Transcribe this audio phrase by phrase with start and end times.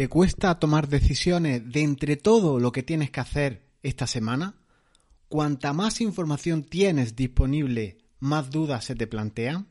[0.00, 4.54] ¿Te cuesta tomar decisiones de entre todo lo que tienes que hacer esta semana?
[5.28, 9.68] Cuanta más información tienes disponible, más dudas se te plantean.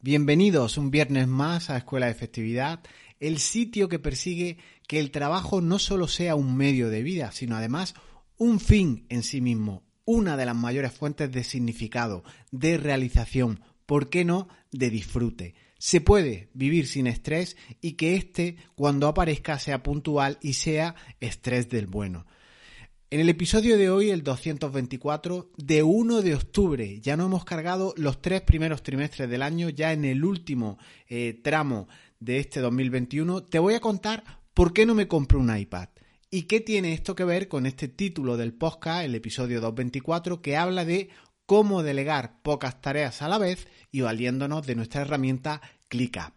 [0.00, 2.80] Bienvenidos un viernes más a Escuela de Efectividad,
[3.18, 4.56] el sitio que persigue
[4.88, 7.94] que el trabajo no solo sea un medio de vida, sino además
[8.38, 14.08] un fin en sí mismo, una de las mayores fuentes de significado, de realización, ¿por
[14.08, 15.54] qué no?, de disfrute.
[15.80, 21.70] Se puede vivir sin estrés y que éste, cuando aparezca, sea puntual y sea estrés
[21.70, 22.26] del bueno.
[23.08, 27.94] En el episodio de hoy, el 224, de 1 de octubre, ya no hemos cargado
[27.96, 30.76] los tres primeros trimestres del año, ya en el último
[31.08, 31.88] eh, tramo
[32.18, 35.88] de este 2021, te voy a contar por qué no me compré un iPad.
[36.30, 40.58] ¿Y qué tiene esto que ver con este título del podcast, el episodio 224, que
[40.58, 41.08] habla de
[41.50, 46.32] cómo delegar pocas tareas a la vez y valiéndonos de nuestra herramienta ClickUp.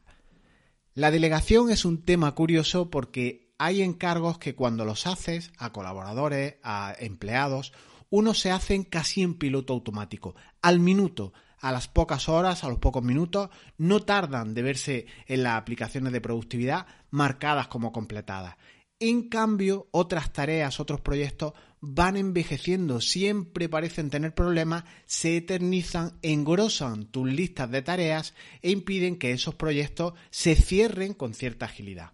[0.96, 6.56] La delegación es un tema curioso porque hay encargos que cuando los haces a colaboradores,
[6.64, 7.74] a empleados,
[8.10, 12.80] uno se hacen casi en piloto automático, al minuto, a las pocas horas, a los
[12.80, 18.56] pocos minutos, no tardan de verse en las aplicaciones de productividad marcadas como completadas.
[19.00, 21.54] En cambio, otras tareas, otros proyectos
[21.86, 29.18] van envejeciendo, siempre parecen tener problemas, se eternizan, engrosan tus listas de tareas e impiden
[29.18, 32.14] que esos proyectos se cierren con cierta agilidad.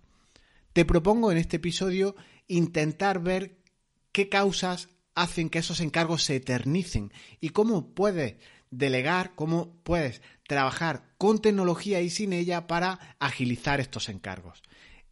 [0.73, 2.15] Te propongo en este episodio
[2.47, 3.59] intentar ver
[4.11, 8.37] qué causas hacen que esos encargos se eternicen y cómo puedes
[8.71, 14.63] delegar, cómo puedes trabajar con tecnología y sin ella para agilizar estos encargos.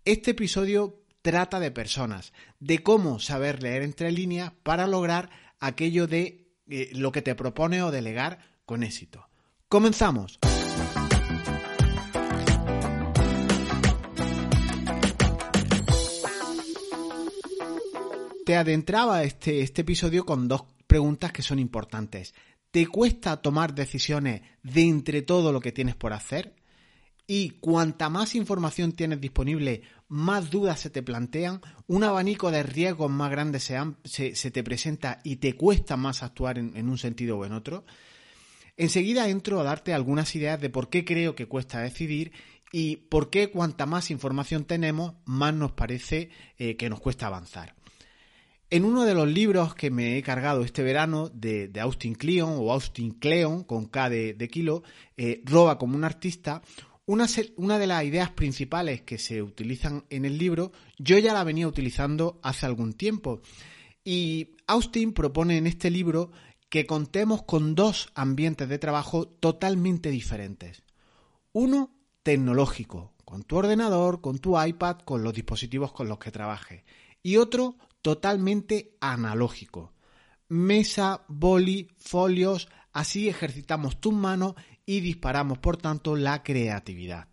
[0.03, 5.30] Este episodio trata de personas, de cómo saber leer entre líneas para lograr
[5.60, 9.28] aquello de eh, lo que te propone o delegar con éxito.
[9.68, 10.40] Comenzamos.
[18.45, 22.33] Te adentraba este, este episodio con dos preguntas que son importantes.
[22.72, 26.56] ¿Te cuesta tomar decisiones de entre todo lo que tienes por hacer?
[27.27, 33.11] Y cuanta más información tienes disponible, más dudas se te plantean, un abanico de riesgos
[33.11, 37.45] más grande se, se, te presenta y te cuesta más actuar en, un sentido o
[37.45, 37.86] en otro.
[38.77, 42.32] Enseguida entro a darte algunas ideas de por qué creo que cuesta decidir
[42.71, 47.76] y por qué cuanta más información tenemos, más nos parece eh, que nos cuesta avanzar.
[48.70, 52.71] En uno de los libros que me he cargado este verano de, Austin Kleon o
[52.71, 54.83] Austin Kleon con K de, de kilo,
[55.15, 56.61] eh, Roba como un artista,
[57.08, 61.68] una, de las ideas principales que se utilizan en el libro, yo ya la venía
[61.68, 63.42] utilizando hace algún tiempo.
[64.04, 66.32] Y Austin propone en este libro
[66.70, 70.84] que contemos con dos ambientes de trabajo totalmente diferentes.
[71.54, 76.84] Uno tecnológico, con tu ordenador, con tu iPad, con los dispositivos con los que trabajes.
[77.24, 79.94] Y otro totalmente analógico.
[80.50, 87.27] Mesa, boli, folios, así ejercitamos tus manos y disparamos, por tanto, la creatividad.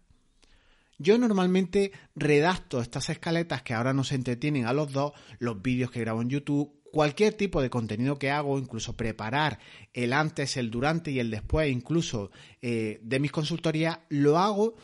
[0.99, 6.01] Yo normalmente redacto estas escaletas que ahora nos entretienen a los dos, los vídeos que
[6.01, 9.59] grabo en YouTube, cualquier tipo de contenido que hago, incluso preparar
[9.95, 14.75] el antes, el durante y el después, incluso eh, de mis consultorías, lo hago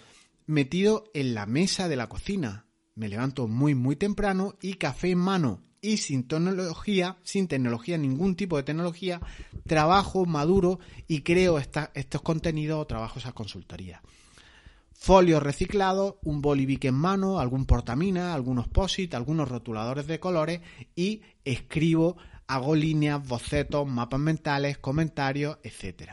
[0.47, 2.64] metido en la mesa de la cocina.
[2.95, 8.37] Me levanto muy muy temprano y café en mano y sin tecnología, sin tecnología, ningún
[8.37, 9.21] tipo de tecnología,
[9.67, 10.78] trabajo, maduro
[11.09, 14.01] y creo estos contenidos o trabajo esas consultorías.
[14.93, 20.61] Folios reciclados, un bolivique en mano, algún portamina, algunos posit, algunos rotuladores de colores
[20.95, 26.12] y escribo, hago líneas, bocetos, mapas mentales, comentarios, etc.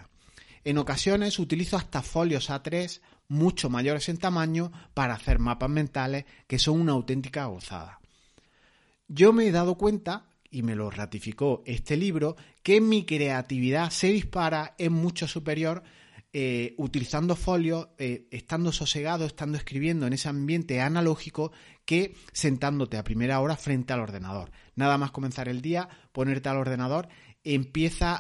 [0.64, 6.60] En ocasiones utilizo hasta folios A3 mucho mayores en tamaño para hacer mapas mentales que
[6.60, 8.00] son una auténtica gozada.
[9.08, 14.08] Yo me he dado cuenta, y me lo ratificó este libro, que mi creatividad se
[14.08, 15.84] dispara en mucho superior
[16.34, 21.52] eh, utilizando folios, eh, estando sosegado, estando escribiendo en ese ambiente analógico
[21.86, 24.52] que sentándote a primera hora frente al ordenador.
[24.76, 27.08] Nada más comenzar el día, ponerte al ordenador
[27.56, 28.18] empieza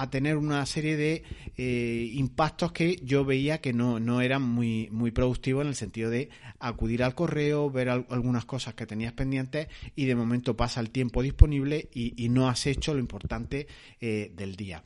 [0.00, 1.22] a, tener una serie de
[1.56, 6.10] eh, impactos que yo veía que no, no eran muy, muy productivos en el sentido
[6.10, 10.90] de acudir al correo, ver algunas cosas que tenías pendientes y de momento pasa el
[10.90, 13.66] tiempo disponible y, no has hecho lo importante
[14.00, 14.84] eh, del día.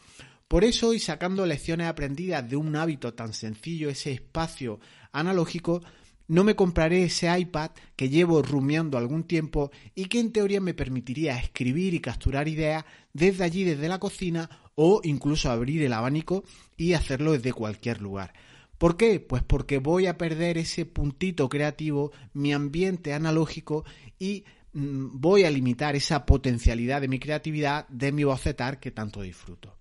[0.49, 4.81] Por eso, y sacando lecciones aprendidas de un hábito tan sencillo, ese espacio
[5.13, 5.83] analógico,
[6.27, 10.75] no me compraré ese iPad que llevo rumiando algún tiempo y que en teoría me
[10.75, 16.45] permitiría escribir y capturar ideas desde allí, desde la cocina o incluso abrir el abanico
[16.77, 18.33] y hacerlo desde cualquier lugar.
[18.79, 19.21] ¿Por qué?
[19.21, 23.85] Pues porque voy a perder ese puntito creativo, mi ambiente analógico
[24.19, 29.23] y mm, voy a limitar esa potencialidad de mi creatividad, de mi bocetar que tanto
[29.23, 29.77] disfruto.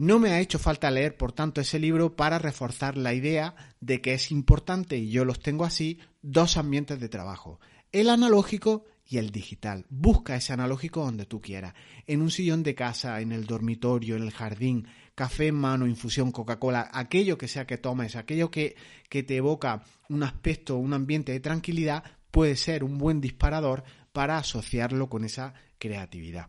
[0.00, 4.00] No me ha hecho falta leer, por tanto, ese libro para reforzar la idea de
[4.00, 7.60] que es importante, y yo los tengo así, dos ambientes de trabajo,
[7.92, 9.84] el analógico y el digital.
[9.90, 11.74] Busca ese analógico donde tú quieras,
[12.06, 16.32] en un sillón de casa, en el dormitorio, en el jardín, café en mano, infusión,
[16.32, 18.76] Coca-Cola, aquello que sea que tomes, aquello que,
[19.10, 24.38] que te evoca un aspecto, un ambiente de tranquilidad, puede ser un buen disparador para
[24.38, 26.48] asociarlo con esa creatividad.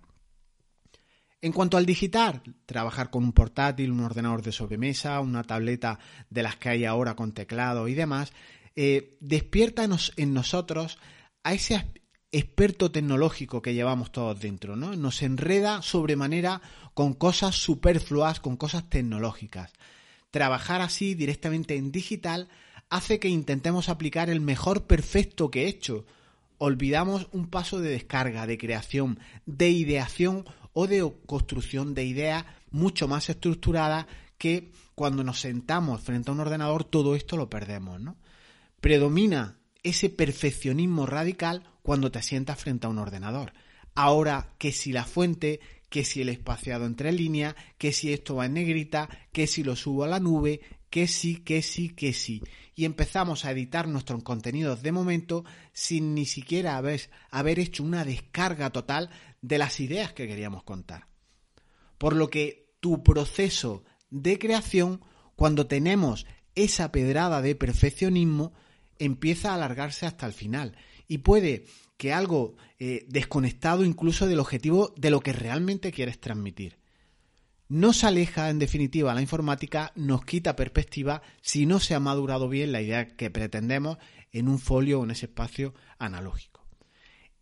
[1.41, 5.97] En cuanto al digital, trabajar con un portátil, un ordenador de sobremesa, una tableta
[6.29, 8.31] de las que hay ahora con teclado y demás,
[8.75, 10.99] eh, despierta en nosotros
[11.43, 11.83] a ese
[12.31, 14.95] experto tecnológico que llevamos todos dentro, ¿no?
[14.95, 16.61] Nos enreda sobremanera
[16.93, 19.73] con cosas superfluas, con cosas tecnológicas.
[20.29, 22.47] Trabajar así directamente en digital
[22.89, 26.05] hace que intentemos aplicar el mejor perfecto que he hecho.
[26.57, 33.07] Olvidamos un paso de descarga, de creación, de ideación o de construcción de ideas mucho
[33.07, 34.05] más estructuradas
[34.37, 38.17] que cuando nos sentamos frente a un ordenador todo esto lo perdemos, ¿no?
[38.79, 43.53] Predomina ese perfeccionismo radical cuando te sientas frente a un ordenador.
[43.93, 45.59] Ahora que si la fuente,
[45.89, 49.75] que si el espaciado entre líneas, que si esto va en negrita, que si lo
[49.75, 52.41] subo a la nube, que sí, que sí, que sí.
[52.75, 58.05] Y empezamos a editar nuestros contenidos de momento sin ni siquiera haber, haber hecho una
[58.05, 59.09] descarga total
[59.41, 61.07] de las ideas que queríamos contar.
[61.97, 65.01] Por lo que tu proceso de creación,
[65.35, 68.53] cuando tenemos esa pedrada de perfeccionismo,
[68.99, 70.75] empieza a alargarse hasta el final.
[71.07, 71.65] Y puede
[71.97, 76.79] que algo eh, desconectado incluso del objetivo de lo que realmente quieres transmitir.
[77.69, 82.73] Nos aleja, en definitiva, la informática, nos quita perspectiva si no se ha madurado bien
[82.73, 83.97] la idea que pretendemos
[84.33, 86.50] en un folio o en ese espacio analógico.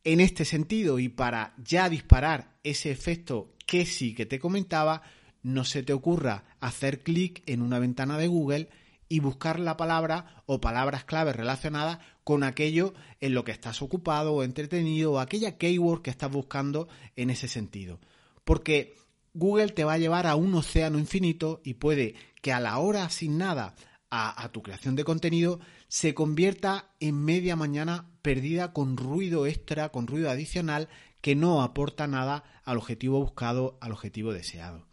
[0.04, 5.02] En este sentido, y para ya disparar ese efecto que sí que te comentaba,
[5.44, 8.70] no se te ocurra hacer clic en una ventana de Google
[9.10, 14.34] y buscar la palabra o palabras claves relacionadas con aquello en lo que estás ocupado
[14.34, 18.00] o entretenido o aquella keyword que estás buscando en ese sentido.
[18.44, 18.96] Porque
[19.34, 23.04] Google te va a llevar a un océano infinito y puede que a la hora
[23.04, 23.76] asignada
[24.12, 30.08] a, tu creación de contenido se convierta en media mañana perdida con ruido extra, con
[30.08, 30.90] ruido adicional
[31.22, 34.88] que no aporta nada al objetivo buscado, al objetivo deseado.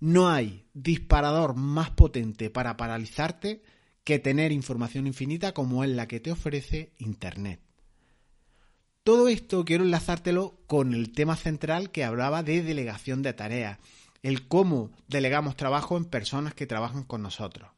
[0.00, 3.62] No hay disparador más potente para paralizarte
[4.04, 7.60] que tener información infinita como es la que te ofrece Internet.
[9.02, 13.78] Todo esto quiero enlazártelo con el tema central que hablaba de delegación de tareas,
[14.22, 17.70] el cómo delegamos trabajo en personas que trabajan con nosotros.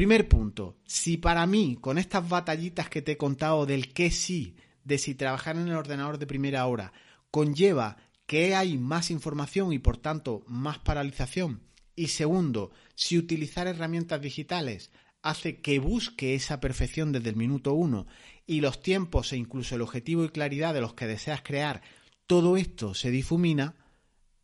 [0.00, 4.56] Primer punto, si para mí, con estas batallitas que te he contado del qué sí,
[4.82, 6.94] de si trabajar en el ordenador de primera hora,
[7.30, 11.60] conlleva que hay más información y por tanto más paralización.
[11.96, 18.06] Y segundo, si utilizar herramientas digitales hace que busque esa perfección desde el minuto uno
[18.46, 21.82] y los tiempos e incluso el objetivo y claridad de los que deseas crear,
[22.26, 23.74] todo esto se difumina,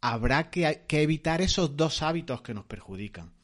[0.02, 3.35] habrá que, que evitar esos dos hábitos que nos perjudican.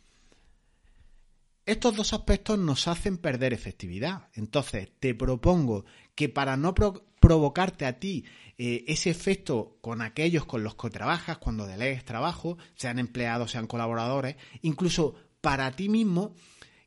[1.65, 4.29] Estos dos aspectos nos hacen perder efectividad.
[4.35, 5.85] Entonces, te propongo
[6.17, 8.25] que para no provocarte a ti
[8.59, 13.69] eh, ese efecto con aquellos con los que trabajas cuando delegues trabajo, sean empleados, sean
[13.69, 16.35] colaboradores, incluso para ti mismo,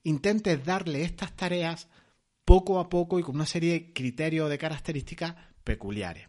[0.04, 1.88] intentes darle estas tareas
[2.44, 6.28] poco a poco y con una serie de criterios de características peculiares.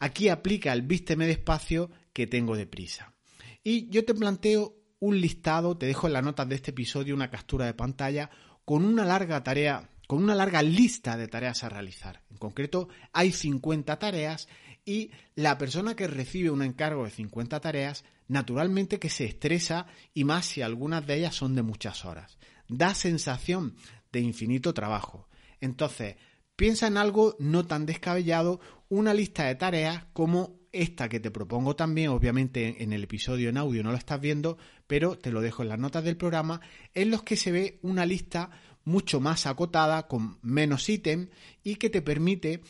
[0.00, 3.14] Aquí aplica el vísteme despacio que tengo deprisa.
[3.62, 7.30] Y yo te planteo un listado, te dejo en las notas de este episodio una
[7.30, 8.30] captura de pantalla
[8.64, 12.22] con una larga tarea, con una larga lista de tareas a realizar.
[12.30, 14.48] En concreto, hay 50 tareas
[14.84, 20.24] y la persona que recibe un encargo de 50 tareas, naturalmente que se estresa y
[20.24, 22.38] más si algunas de ellas son de muchas horas.
[22.68, 23.76] Da sensación
[24.12, 25.28] de infinito trabajo.
[25.60, 26.16] Entonces,
[26.56, 31.76] piensa en algo no tan descabellado, una lista de tareas como esta que te propongo
[31.76, 35.62] también, obviamente en el episodio en audio no lo estás viendo, pero te lo dejo
[35.62, 36.60] en las notas del programa,
[36.94, 38.50] en los que se ve una lista
[38.84, 41.28] mucho más acotada, con menos ítems
[41.62, 42.62] y que te permite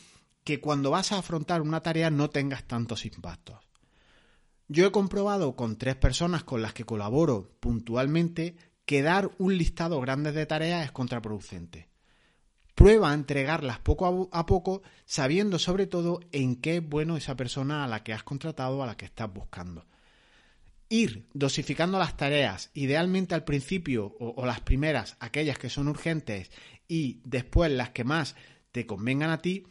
[0.43, 3.57] que cuando vas a afrontar una tarea no tengas tantos impactos.
[4.67, 9.99] Yo he comprobado con tres personas con las que colaboro puntualmente que dar un listado
[10.01, 11.88] grande de tareas es contraproducente.
[12.79, 17.83] Prueba a entregarlas poco a, poco, sabiendo sobre todo en qué es bueno esa persona
[17.83, 19.85] a la que has contratado, a la que estás buscando.
[20.87, 26.51] ir dosificando las tareas, idealmente al principio o, las primeras, aquellas que son urgentes
[26.87, 28.37] y después las que más
[28.71, 29.67] te convengan a ti,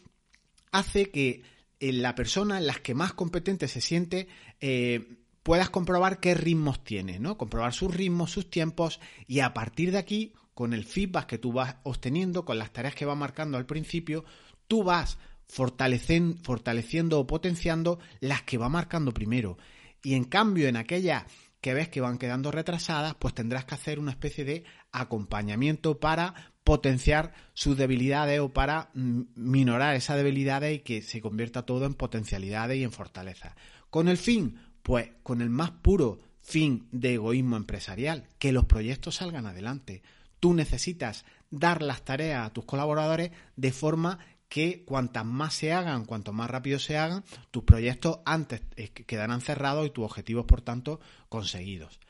[0.71, 1.41] hace que
[1.81, 4.29] eh, la persona en las que más competente se siente
[4.61, 7.39] eh, puedas comprobar qué ritmos tiene, ¿no?
[7.39, 11.53] Comprobar sus ritmos, sus tiempos y a partir de aquí, con el feedback que tú
[11.53, 14.25] vas obteniendo, con las tareas que va marcando al principio,
[14.67, 19.57] tú vas fortaleciendo, o potenciando las que va marcando primero.
[20.03, 21.27] Y en cambio, en aquellas
[21.61, 26.35] que ves que van quedando retrasadas, pues tendrás que hacer una especie de acompañamiento para
[26.65, 32.79] potenciar sus debilidades o para minorar esas debilidades y que se convierta todo en potencialidades
[32.79, 33.55] y en fortaleza.
[33.91, 39.15] Con el fin, pues con el más puro fin de egoísmo empresarial, que los proyectos
[39.15, 40.03] salgan adelante.
[40.41, 44.19] Tú necesitas dar las tareas a tus colaboradores de forma
[44.49, 49.41] que cuantas más se hagan, cuanto más rápido se hagan, tus proyectos antes eh, quedarán
[49.41, 52.01] cerrados y tus objetivos, por tanto, conseguidos.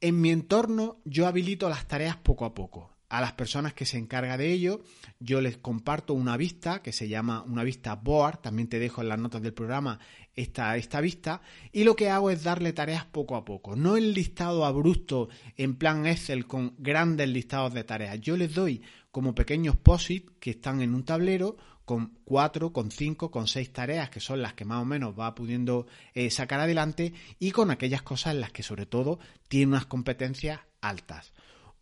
[0.00, 2.89] En mi entorno yo habilito las tareas poco a poco.
[3.10, 4.82] A las personas que se encarga de ello,
[5.18, 9.08] yo les comparto una vista que se llama una vista board, también te dejo en
[9.08, 9.98] las notas del programa
[10.36, 14.14] esta, esta vista, y lo que hago es darle tareas poco a poco, no el
[14.14, 18.20] listado abrupto en plan Excel con grandes listados de tareas.
[18.20, 23.32] Yo les doy como pequeños POSIT que están en un tablero con cuatro, con cinco,
[23.32, 27.12] con seis tareas que son las que más o menos va pudiendo eh, sacar adelante
[27.40, 31.32] y con aquellas cosas en las que sobre todo tiene unas competencias altas.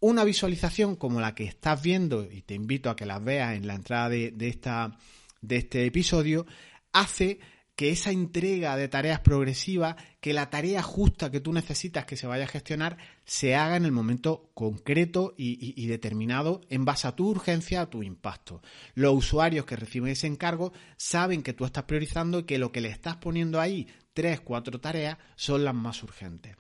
[0.01, 3.67] Una visualización como la que estás viendo y te invito a que las veas en
[3.67, 4.97] la entrada de, esta,
[5.41, 6.47] de este episodio
[6.93, 7.41] hace
[7.79, 12.27] que esa entrega de tareas progresivas, que la tarea justa que tú necesitas que se
[12.27, 17.29] vaya a gestionar, se haga en el momento concreto y, determinado en base a tu
[17.29, 18.63] urgencia, a tu impacto.
[18.95, 22.81] Los usuarios que reciben ese encargo saben que tú estás priorizando y que lo que
[22.81, 26.57] le estás poniendo ahí, tres, cuatro tareas, son las más urgentes.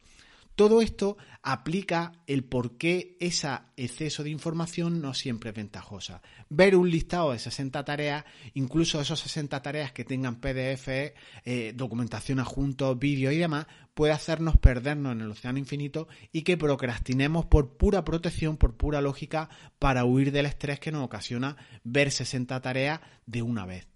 [0.58, 6.20] Todo esto aplica el por qué ese exceso de información no siempre es ventajosa.
[6.48, 8.24] Ver un listado de 60 tareas,
[8.54, 14.56] incluso esos 60 tareas que tengan PDF, eh, documentación adjunto, vídeo y demás, puede hacernos
[14.56, 19.48] perdernos en el océano infinito y que procrastinemos por pura protección, por pura lógica,
[19.78, 23.86] para huir del estrés que nos ocasiona ver 60 tareas de una vez.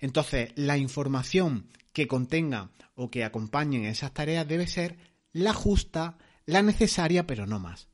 [0.00, 6.62] Entonces, la información que contenga o que acompañen esas tareas debe ser la justa, la
[6.62, 7.88] necesaria, pero no más.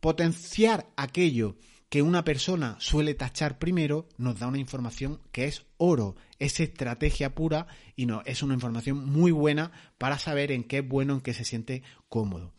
[0.00, 1.56] Potenciar aquello
[1.90, 7.34] que una persona suele tachar primero nos da una información que es oro, es estrategia
[7.34, 7.66] pura
[7.96, 11.34] y no, es una información muy buena para saber en qué es bueno, en qué
[11.34, 12.54] se siente cómodo.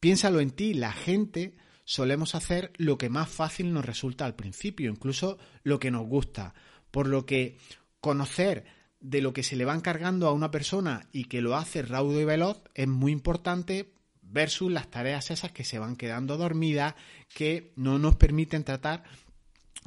[0.00, 4.90] Piénsalo en ti, la gente solemos hacer lo que más fácil nos resulta al principio,
[4.90, 6.54] incluso lo que nos gusta,
[6.90, 7.58] por lo que
[8.00, 8.64] conocer
[9.02, 12.20] de lo que se le va encargando a una persona y que lo hace raudo
[12.20, 13.92] y veloz es muy importante
[14.22, 16.94] versus las tareas esas que se van quedando dormidas,
[17.34, 19.02] que no nos permiten tratar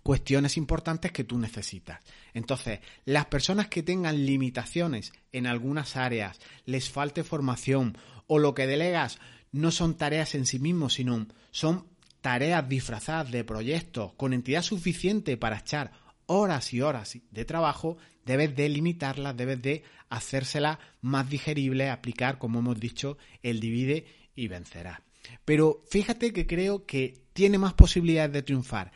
[0.03, 1.99] cuestiones importantes que tú necesitas.
[2.33, 8.67] Entonces, las personas que tengan limitaciones en algunas áreas, les falte formación o lo que
[8.67, 9.17] delegas
[9.51, 11.87] no son tareas en sí mismos, sino son
[12.21, 15.91] tareas disfrazadas de proyectos con entidad suficiente para echar
[16.27, 22.59] horas y horas de trabajo, debes de limitarlas, debes de hacérselas más digeribles, aplicar, como
[22.59, 24.05] hemos dicho, el divide
[24.35, 25.01] y vencerá.
[25.43, 28.91] Pero fíjate que creo que tiene más posibilidades de triunfar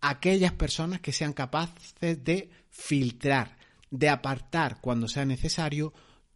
[0.00, 3.56] aquellas personas que sean capaces de filtrar,
[3.90, 5.92] de apartar cuando sea necesario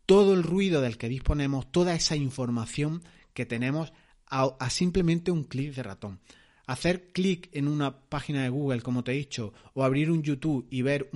[0.06, 3.92] todo el ruido del que disponemos, toda esa información que tenemos
[4.26, 6.20] a simplemente un clic de ratón.
[6.70, 10.68] Hacer clic en una página de Google, como te he dicho, o abrir un YouTube
[10.70, 11.10] y ver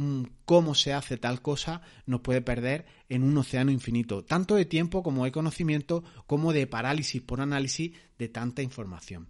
[0.44, 5.04] cómo se hace tal cosa, nos puede perder en un océano infinito, tanto de tiempo
[5.04, 9.28] como de conocimiento, como de parálisis por análisis de tanta información.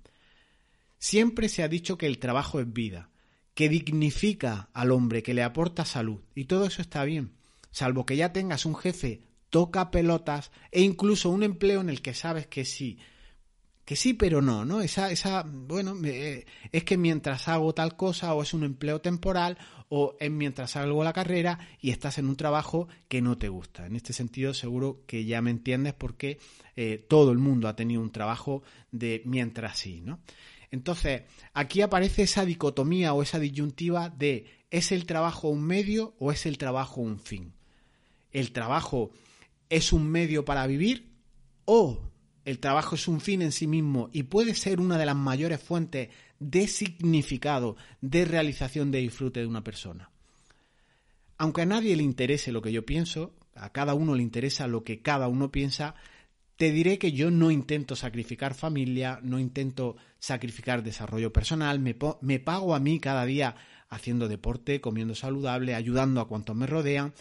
[0.98, 3.10] Siempre se ha dicho que el trabajo es vida,
[3.52, 7.32] que dignifica al hombre, que le aporta salud, y todo eso está bien,
[7.70, 12.14] salvo que ya tengas un jefe toca pelotas e incluso un empleo en el que
[12.14, 12.98] sabes que sí
[13.84, 14.80] que sí, pero no, ¿no?
[14.80, 19.58] Esa, esa, bueno, eh, es que mientras hago tal cosa o es un empleo temporal
[19.90, 23.86] o es mientras hago la carrera y estás en un trabajo que no te gusta.
[23.86, 26.38] En este sentido seguro que ya me entiendes porque
[26.76, 30.20] eh, todo el mundo ha tenido un trabajo de mientras sí, ¿no?
[30.70, 31.22] Entonces,
[31.52, 36.46] aquí aparece esa dicotomía o esa disyuntiva de ¿es el trabajo un medio o es
[36.46, 37.52] el trabajo un fin?
[38.32, 39.12] ¿El trabajo
[39.68, 41.12] es un medio para vivir
[41.64, 42.00] o
[42.44, 45.62] el trabajo es un fin en sí mismo y puede ser una de las mayores
[45.62, 50.10] fuentes de significado, de realización de disfrute de una persona.
[51.38, 54.84] Aunque a nadie le interese lo que yo pienso, a cada uno le interesa lo
[54.84, 55.94] que cada uno piensa,
[56.56, 62.74] te diré que yo no intento sacrificar familia, no intento sacrificar desarrollo personal, me, pago
[62.74, 63.56] a mí cada día
[63.88, 67.12] haciendo deporte, comiendo saludable, ayudando a cuantos me rodean,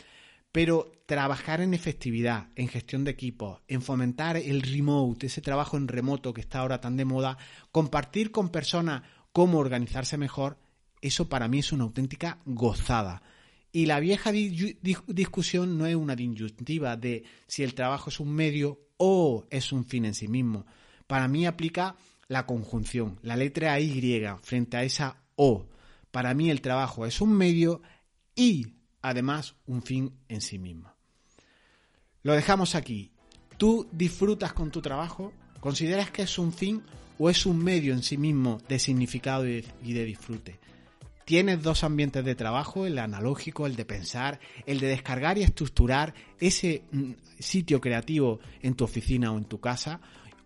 [0.54, 5.88] pero trabajar en efectividad, en gestión de equipos, en fomentar el remote, ese trabajo en
[5.88, 7.40] remoto que está ahora tan de moda,
[7.72, 9.02] compartir con personas
[9.34, 10.60] cómo organizarse mejor,
[11.02, 13.24] eso para mí es una auténtica gozada.
[13.72, 18.80] Y la vieja discusión no es una disyuntiva de si el trabajo es un medio
[18.98, 20.68] o es un fin en sí mismo.
[21.08, 21.96] Para mí aplica
[22.28, 25.68] la conjunción, la letra Y frente a esa O.
[26.12, 27.82] Para mí el trabajo es un medio
[28.36, 30.92] y además un fin en sí mismo.
[32.24, 33.12] Lo dejamos aquí.
[33.58, 35.32] ¿Tú disfrutas con tu trabajo?
[35.60, 36.82] ¿Consideras que es un fin
[37.20, 40.60] o es un medio en sí mismo de significado y de disfrute?
[41.26, 46.14] Tienes dos ambientes de trabajo, el analógico, el de pensar, el de descargar y estructurar
[46.40, 50.02] ese mm, sitio creativo en tu oficina o en tu casa,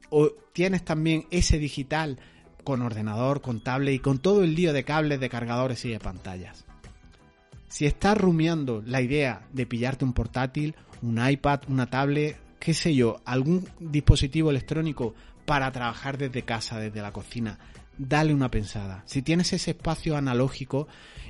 [0.10, 2.20] o tienes también ese digital
[2.64, 6.00] con ordenador, con tablet y con todo el lío de cables, de cargadores y de
[6.00, 6.67] pantallas.
[7.78, 12.96] Si estás rumiando la idea de pillarte un portátil, un iPad, una tablet, qué sé
[12.96, 15.14] yo, algún dispositivo electrónico
[15.46, 17.60] para trabajar desde casa, desde la cocina,
[17.96, 19.04] dale una pensada.
[19.06, 20.88] Si tienes ese espacio analógico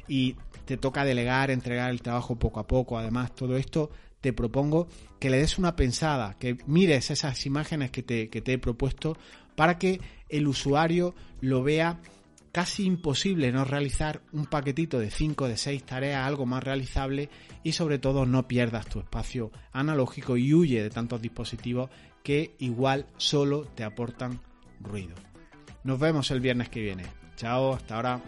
[0.08, 4.88] y te toca delegar, entregar el trabajo poco a poco, además todo esto, te propongo
[5.20, 9.18] que le des una pensada, que mires esas imágenes que te, que te he propuesto
[9.58, 10.00] para que
[10.30, 12.00] el usuario lo vea
[12.58, 17.30] casi imposible no realizar un paquetito de 5 de 6 tareas, algo más realizable
[17.62, 21.92] y sobre todo no pierdas tu espacio analógico y huye de tantos dispositivos
[22.24, 24.42] que igual solo te aportan
[24.80, 25.14] ruido.
[25.84, 27.04] Nos vemos el viernes que viene.
[27.36, 28.22] Chao, hasta ahora.